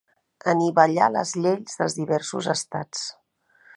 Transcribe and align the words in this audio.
Anivellar 0.53 1.09
les 1.15 1.33
lleis 1.43 1.77
dels 1.83 1.99
diversos 1.99 2.49
estats. 2.55 3.05